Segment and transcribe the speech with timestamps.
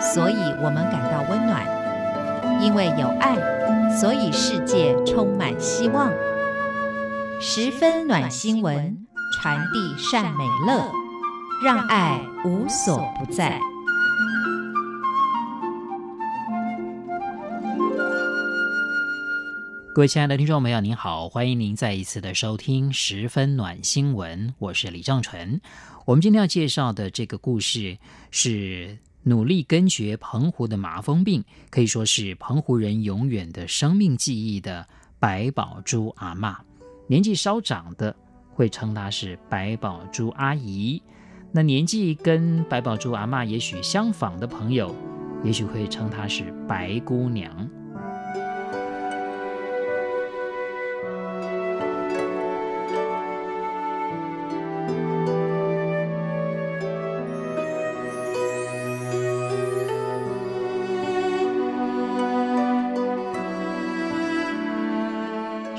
[0.00, 1.62] 所以我们感到温暖；
[2.62, 3.36] 因为有爱，
[3.96, 6.10] 所以世界充满希望。
[7.38, 10.90] 十分暖新闻，传递善美乐，
[11.62, 13.60] 让爱无所不在。
[19.94, 25.60] 各位亲爱的听众朋友，您好，欢迎您再一次的收听《十分暖新闻》，我是李正纯。
[26.06, 27.98] 我们今天要介绍的这个故事
[28.30, 34.86] 是努力根绝澎湖的麻风病，可以说是澎湖人永远的生命记忆的
[35.18, 36.56] 白宝珠阿嬷。
[37.06, 38.14] 年纪稍长的
[38.52, 41.02] 会称她是白宝珠阿姨，
[41.52, 44.94] 那年纪跟白宝珠阿嬷也许相仿的朋友，
[45.44, 47.68] 也许会称她是白姑娘。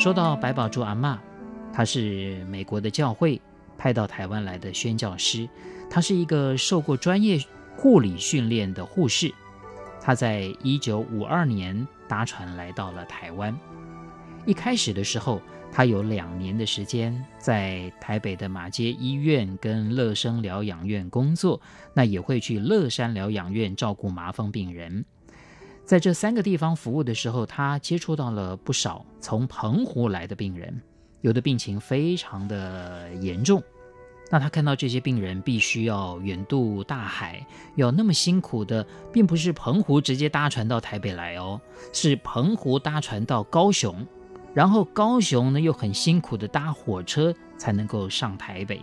[0.02, 1.16] 说到白宝珠阿嬷，
[1.72, 3.40] 她是美国的教会
[3.78, 5.48] 派到台湾来的宣教师，
[5.92, 7.38] 她是一个受过专业
[7.78, 9.32] 护理训练的护士。
[10.02, 13.56] 她在一九五二年搭船来到了台湾。
[14.48, 15.40] 一开始的时候，
[15.72, 21.62] 她有两年的时间在台北的马街医院跟乐生疗养院工作，
[21.94, 25.06] 那也会去乐山疗养院照顾麻风病人。
[25.92, 30.82] 在这三个地方服务的时候，他接触到了不少从澎湖来的病人，
[31.20, 33.62] 有的病情非常的严重。
[34.30, 41.60] 那他看到这些病人必须要远渡大海，要那么辛苦的，并不是澎湖直接搭船到台北来哦，
[41.92, 44.08] 是澎湖搭船到高雄，
[44.54, 48.80] 然后高雄呢又很辛苦的搭火车才能够上台北。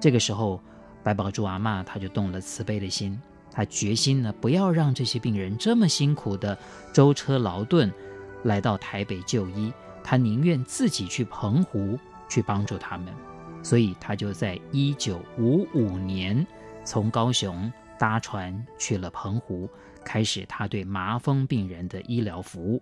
[0.00, 0.62] 这个时候，
[1.02, 3.20] 白宝珠阿嬷她就动了慈悲的心。
[3.58, 6.56] 他决心呢，不要让这些病人这么辛苦的
[6.92, 7.92] 舟车劳顿
[8.44, 9.72] 来到台北就医，
[10.04, 11.98] 他宁愿自己去澎湖
[12.28, 13.12] 去帮助他们，
[13.60, 16.46] 所以他就在一九五五年
[16.84, 19.68] 从高雄搭船去了澎湖，
[20.04, 22.80] 开始他对麻风病人的医疗服务。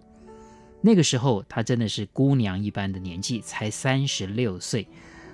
[0.82, 4.86] 那个时候他真的是姑娘一般的年纪，才三十六岁，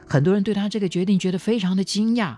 [0.06, 2.36] 很多人对他这个决定觉得非常的惊讶。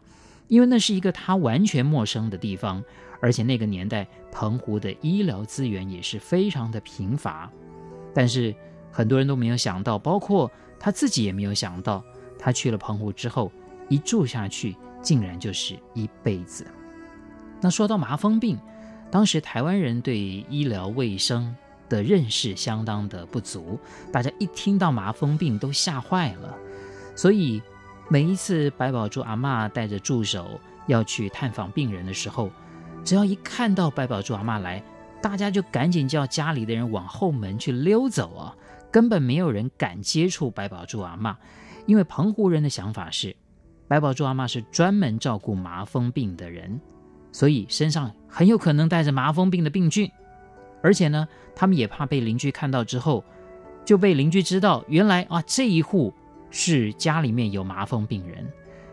[0.48, 2.82] 因为那是一个他完全陌生的地方，
[3.20, 7.50] 而且那个年代澎湖的医疗资源也是非常的贫乏。
[8.14, 8.54] 但是
[8.92, 12.04] 很多人都没有想到，包括他自己也没有想到，
[12.38, 13.50] 他去了澎湖之后，
[13.88, 16.66] 一住下去竟然就是一辈子。
[17.60, 18.58] 那说到麻风病，
[19.10, 21.56] 当时台湾人对医疗卫生
[21.88, 23.78] 的认识相当的不足，
[24.12, 26.54] 大家一听到麻风病都吓坏了，
[27.16, 27.62] 所以。
[28.08, 32.50] 每一次白宝珠阿嬷带着助手要去探访病人的时候，
[33.02, 34.82] 只要一看到白宝珠阿嬷来，
[35.22, 38.54] 大家就赶紧叫家里的人往后门去溜走啊！
[38.90, 41.34] 根本没有人敢接触白宝珠阿嬷，
[41.86, 43.34] 因为澎湖人的想法是，
[43.88, 46.78] 白宝珠阿嬷是专门照顾麻风病的人，
[47.32, 50.10] 所以身上很有可能带着麻风病的病菌，
[50.82, 51.26] 而且呢，
[51.56, 53.24] 他们也怕被邻居看到之后，
[53.82, 56.12] 就被邻居知道原来啊这一户。
[56.56, 58.46] 是家里面有麻风病人，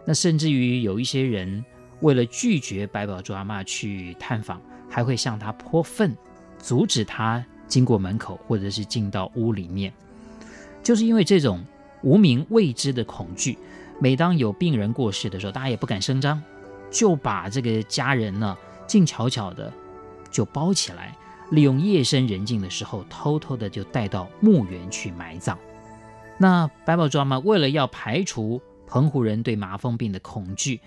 [0.03, 1.63] 那甚至于有一些人
[1.99, 6.17] 为了拒绝白宝珠阿嬷去探访，还会向她泼粪，
[6.57, 9.94] 阻止她经过门口或者是进到屋里面。
[10.81, 11.63] 就是因为这种
[12.01, 13.55] 无名未知的恐惧，
[14.00, 16.41] 每当有病人过世的时候，大家也不敢声张，
[16.89, 18.57] 就把这个家人呢
[18.88, 19.71] 静悄悄的
[20.31, 21.16] 就包起来，
[21.51, 25.55] 利用夜深人静的时候，偷偷的就带到墓园去埋葬。
[26.41, 30.81] 那白宝珠嘛为了要排除澎湖人对麻风病的恐惧，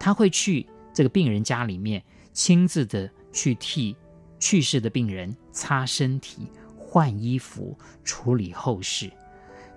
[0.00, 2.02] 他会去这个病人家里面，
[2.32, 3.94] 亲自的去替
[4.40, 9.08] 去世的病人擦身体、换衣服、处理后事。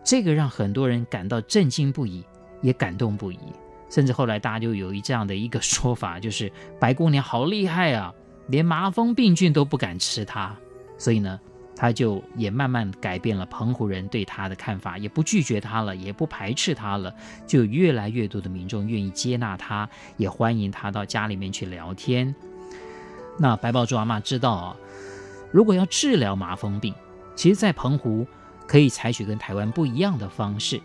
[0.03, 2.25] 这个让很多人感到震惊不已，
[2.63, 3.37] 也感动不已。
[3.87, 8.11] 甚至后来大家就有一这样的一个说法，就是白姑娘好厉害啊，
[8.47, 10.57] 连麻风病菌都不敢吃她。
[10.97, 11.39] 所以呢。
[11.81, 17.15] 他就也慢慢改变了澎湖人对他的看法，也不拒绝他了，也不排斥他了，
[17.47, 22.35] 就越来越多的民众愿意接纳他，也欢迎他到家里面去聊天。
[23.37, 24.75] 那白宝珠阿嬷知道啊，
[25.53, 26.93] 如果要治疗麻风病，
[27.33, 28.27] 其实，在澎湖
[28.67, 30.81] 可以采取跟台湾不一样的方式。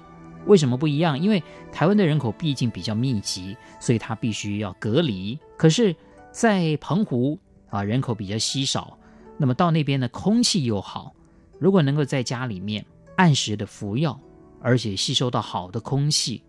[0.46, 1.18] 为什么不一样？
[1.18, 1.42] 因为
[1.72, 5.36] 台湾的人口毕竟比较密集，所以他必须要隔离。
[5.56, 5.96] 可是，
[6.30, 7.36] 在澎湖
[7.68, 8.96] 啊，人口比较稀少。
[9.36, 11.14] 那么到那边的空气又好，
[11.58, 12.84] 如果能够在家里面
[13.16, 14.18] 按时的服药，
[14.60, 16.42] 而且吸收到好的空气，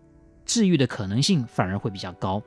[0.44, 2.42] 治愈的可能性反而会比较高。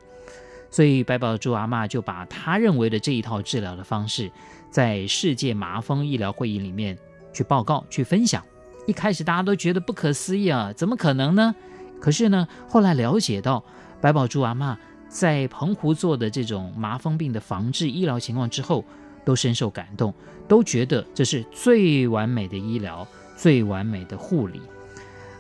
[0.71, 4.31] 所以白宝珠阿嬷就把她认为的这一套治疗的方式，
[4.69, 6.97] 在世界麻风医疗会议里面
[7.33, 8.43] 去报告、去分享。
[8.85, 11.55] 一开始大家都觉得不可思议啊，怎么可能呢？
[11.99, 13.63] 可是呢，后来了解到
[13.99, 14.77] 白宝珠阿嬷
[15.07, 18.85] 在澎湖做的这种麻风病的防治医疗情况之后，
[19.29, 20.11] 都深受感动，
[20.47, 24.59] 都觉得这是最完美的医疗、最完美的护理。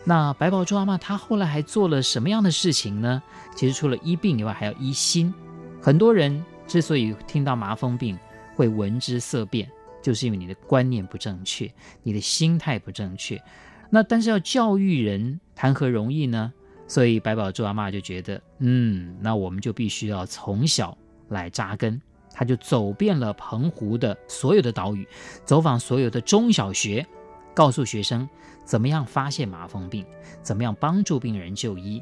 [0.03, 3.19] 那白宝珠阿嬷她后来还做了什么样的事情呢？
[3.55, 5.33] 其实除了医病以外，还要医心。
[5.81, 8.15] 很多人之所以听到麻风病
[8.55, 9.67] 会闻之色变，
[10.03, 13.41] 就是因为你的观念不正确，你的心态不正确。
[13.89, 16.53] 那但是要教育人，谈何容易呢？
[16.87, 20.95] 所以白宝珠阿嬷就觉得，嗯，那我们就必须要从小
[21.29, 21.99] 来扎根。
[22.39, 25.05] 他就走遍了澎湖的所有的岛屿，
[25.43, 27.05] 走访所有的中小学，
[27.53, 28.25] 告诉学生
[28.63, 30.05] 怎么样发现麻风病，
[30.41, 32.01] 怎么样帮助病人就医。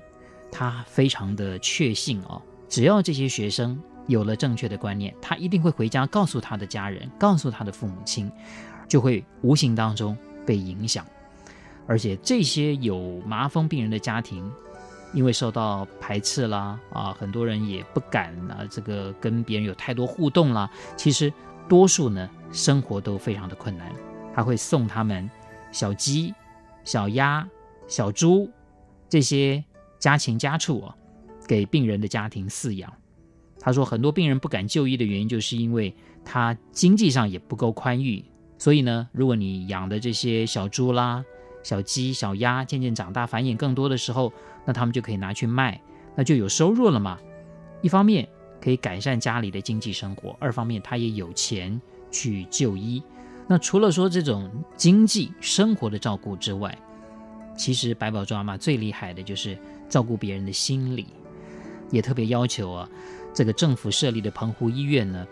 [0.51, 2.39] 他非常的确信哦，
[2.69, 8.31] 只要这些学生有了正确的观念，他一定会回家告诉他的家人，告诉他的父母亲，
[8.87, 11.03] 就会无形当中被影响。
[11.87, 14.47] 而且这些有麻风病人的家庭，
[15.13, 20.69] 因为受到排斥啦，啊，很多人也不敢啊，这个跟别人有太多互动啦。
[20.95, 21.31] 其实
[21.67, 23.91] 多数呢，生活都非常的困难。
[24.33, 25.29] 他会送他们
[25.71, 26.33] 小鸡、
[26.83, 27.47] 小鸭、
[27.87, 28.49] 小猪
[29.09, 29.63] 这些
[29.97, 30.95] 家禽家畜啊，
[31.47, 32.91] 给病人的家庭饲养。
[33.59, 35.93] 他说，很多病人不敢就医的原因，就是因为
[36.23, 38.23] 他经济上也不够宽裕。
[38.59, 41.23] 所以呢，如果你养的这些小猪啦，
[41.63, 44.31] 小鸡、小鸭渐渐长大，繁衍更多的时候，
[44.67, 45.81] 那他们就可以拿去卖，
[46.13, 47.17] 那就有收入了嘛。
[47.81, 48.27] 一方面
[48.61, 51.79] 可以改善家里的经济生活，二方面他也有钱
[52.11, 53.01] 去就医。
[53.47, 56.77] 那除了说这种经济生活的照顾之外，
[57.55, 61.07] 其实白宝珠阿妈最厉害的就是照顾别人的心理，
[61.89, 62.89] 也特别要求啊，
[63.33, 65.25] 这个政府设立的澎湖医院呢，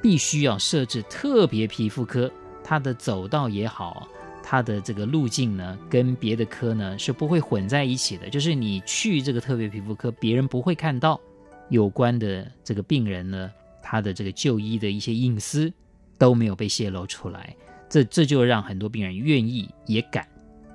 [0.00, 2.30] 必须要设置特别皮肤科，
[2.62, 4.06] 它的走道也好。
[4.50, 8.30] 它的这个路径呢，跟别的科呢是不会混在一起的。
[8.30, 11.20] 就是你去这个特别皮肤科，别人不会看到
[11.68, 13.52] 有关的这个病人呢，
[13.82, 15.70] 他的这个就医的一些隐私
[16.16, 17.54] 都没有被泄露出来。
[17.90, 20.26] 这这就让很多病人愿意也敢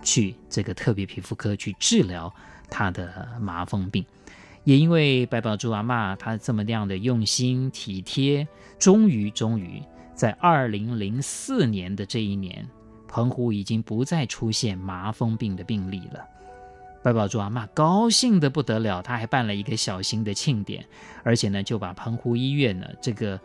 [0.03, 2.31] 去这个特别皮肤科去治疗
[2.69, 4.05] 他的麻风病。
[4.65, 8.47] 也因为白宝珠阿嬷她这么样的用心体贴，
[8.77, 9.81] 终于终于
[10.13, 12.63] 在二零零四年的这一年。
[13.13, 16.25] 澎湖已经不再出现麻风病的病例了，
[17.03, 20.83] 白宝珠阿嬷高兴得不得了，她还办了一个小型的庆典，
[21.21, 23.39] 而且呢，就把澎湖医院呢这个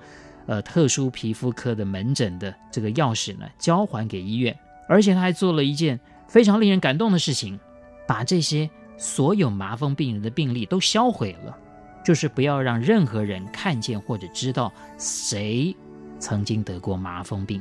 [0.47, 7.61] 呃特殊皮肤科的门诊的这个钥匙呢交还给医院，而且他还做了一件非常令人感动的事情，
[8.07, 11.55] 把这些所有麻风病人的病历都销毁了，
[12.03, 15.77] 就是不要让任何人看见或者知道谁
[16.19, 17.61] 曾经得过麻风病。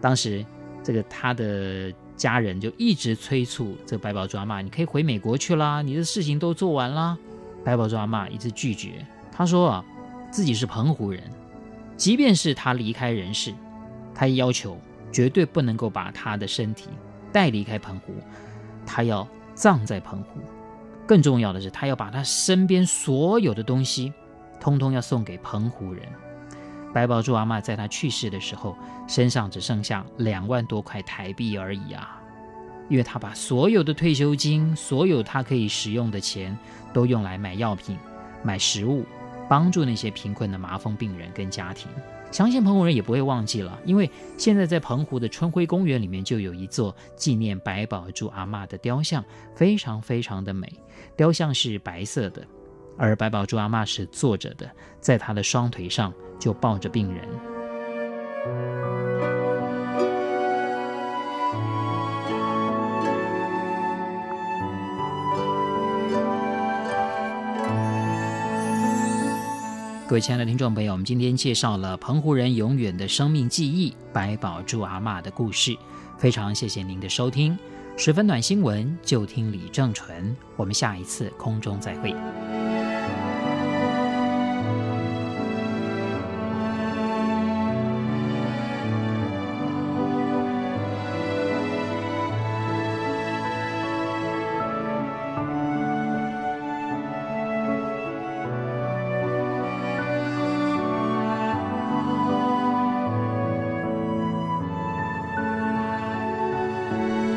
[0.00, 0.42] 当时。
[0.82, 7.16] 这个他的家人就一直催促这个白宝珠阿嬷，你可以回美国去啦，你的事情都做完啦。
[7.64, 9.84] 白宝珠阿嬷一直拒绝，他说啊，
[10.30, 11.22] 自己是澎湖人，
[11.96, 13.52] 即便是他离开人世，
[14.14, 14.78] 他也要求
[15.12, 16.88] 绝对不能够把他的身体
[17.32, 18.14] 带离开澎湖，
[18.86, 20.40] 他要葬在澎湖。
[21.06, 24.12] 更重要的是，他要把他身边所有的东西，
[24.60, 26.04] 通通要送给澎湖人。
[26.92, 32.20] 白宝珠阿嬷在她去世的时候，身上只剩下两万多块台币而已啊！
[32.88, 36.58] 因为她把所有的退休金、所有她可以使用的钱，
[36.92, 37.96] 都用来买药品、
[38.42, 39.04] 买食物，
[39.48, 41.88] 帮助那些贫困的麻风病人跟家庭。
[42.32, 50.72] 相信澎湖人也不会忘记了，因为现在在澎湖的春晖公园里面就有一座纪念白宝珠阿嬷的雕像，非常非常的美。
[51.16, 52.46] 雕像是白色的，
[53.00, 56.12] 而白宝珠阿嬷是坐着的，在她的双腿上。
[56.40, 57.28] 就抱着病人。
[70.08, 75.76] 各位亲爱的听众朋友，我们今天介绍了澎湖人永远的生命记忆——白宝珠阿嬷的故事。
[76.16, 77.56] 非常谢谢您的收听，
[77.98, 80.34] 十分暖新闻就听李正淳。
[80.56, 82.14] 我们下一次空中再会。